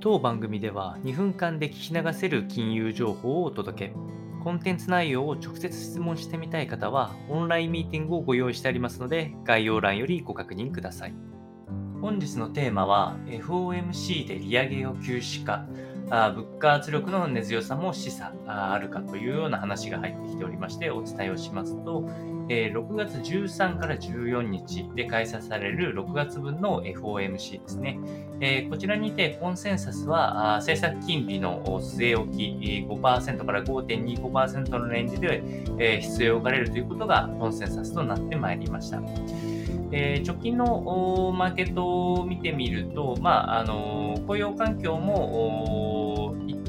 [0.00, 3.94] 当番組では2分間で聞き流せる金融情報をお届け。
[4.44, 11.14] コンテンツ内容を直接質問してみたい方は、オンラインミーティングをご用意してありますので、概要欄よりご確認ください。
[12.00, 15.66] 本日のテーマは、FOMC で利上げを休止か、
[16.10, 22.08] あ物価圧力の根強さも示唆あるかというような話が入ってきておりまして、お伝えをしますと、
[22.48, 27.98] えー、6月13から14日で開催される6月分の FOMC ですね。
[28.40, 35.42] えー、こちらにてコンセンサスは政策金利の据え置き5%から5.25%のレンジで、
[35.78, 39.02] えー、必要がれるということがコンセンサスとなってまいりました。
[39.90, 45.97] えー、直近のマーケットを見てみると、まあ、あの雇用環境も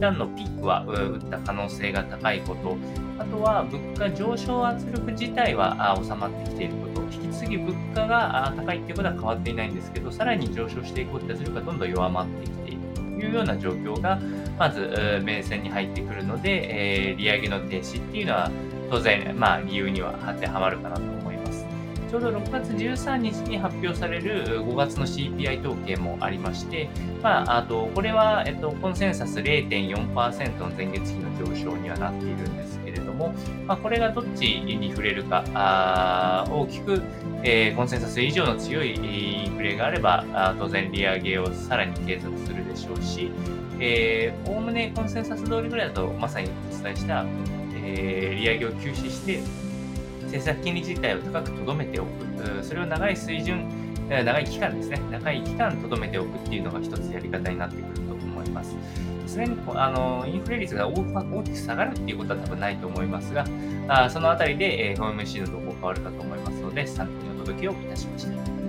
[0.00, 2.76] 旦のピークは打った可能性が高いこと、
[3.18, 14.20] あとは物価上昇圧力自体は収まってきていること、引き継ぎ物価が高いっていうことは変わっていないんですけど、さらに上昇していくって圧力がどんどん弱まってきているというような状況が、
[14.58, 18.50] まず、明線に入ってくるので、え、利上げの停止っていうのは、
[18.90, 21.02] 当然、まあ、理由には当てはまるかなと。
[22.08, 26.88] ちょうど6月13日に発表される5月の CPI 統計もありまして、
[27.22, 33.34] まあ、あとこれは、えっと、コンセンサス0.4%の前月比の上昇にはなっているんですけれども、
[33.66, 37.02] まあ、これがどっちに触れるか、あ大きく、
[37.42, 43.30] えー、コンセンサス以上の強いインフレがあれば、あ当然利上げをさらに継続するでしょうし、
[44.46, 47.26] おおむねコンセンサス通りぐらいだと、まさにお伝えした、
[47.74, 49.67] えー、利上げを休止して、
[50.28, 53.66] 政策金利自体を高くとどめておく、それを長い水準、
[54.08, 58.76] 長い期間ですね、長い期間留めておくっていうのが一つやり方になってくると思います。
[59.26, 63.44] すでにあのインフレ率が大きく下がるっていうことは多分ないと思いますが、
[63.88, 68.67] あそのあたりで、えー、FOMC の動向変わるかと思いますので、参考にお届けをいたしました。